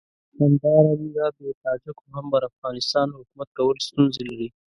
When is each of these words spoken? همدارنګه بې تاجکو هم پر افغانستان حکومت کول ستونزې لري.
همدارنګه 0.39 1.25
بې 1.35 1.49
تاجکو 1.63 2.03
هم 2.15 2.25
پر 2.31 2.41
افغانستان 2.49 3.07
حکومت 3.17 3.49
کول 3.57 3.77
ستونزې 3.87 4.21
لري. 4.29 4.47